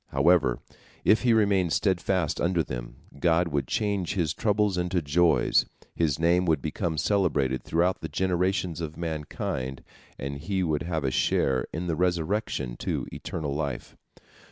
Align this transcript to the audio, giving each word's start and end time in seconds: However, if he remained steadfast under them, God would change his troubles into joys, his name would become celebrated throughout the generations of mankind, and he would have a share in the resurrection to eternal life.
However, 0.07 0.57
if 1.05 1.21
he 1.21 1.31
remained 1.31 1.73
steadfast 1.73 2.41
under 2.41 2.63
them, 2.63 2.95
God 3.19 3.49
would 3.49 3.67
change 3.67 4.15
his 4.15 4.33
troubles 4.33 4.75
into 4.75 4.99
joys, 4.99 5.67
his 5.93 6.17
name 6.17 6.45
would 6.47 6.59
become 6.59 6.97
celebrated 6.97 7.61
throughout 7.61 8.01
the 8.01 8.09
generations 8.09 8.81
of 8.81 8.97
mankind, 8.97 9.83
and 10.17 10.39
he 10.39 10.63
would 10.63 10.81
have 10.81 11.03
a 11.03 11.11
share 11.11 11.67
in 11.71 11.85
the 11.85 11.95
resurrection 11.95 12.77
to 12.77 13.05
eternal 13.13 13.53
life. 13.53 13.95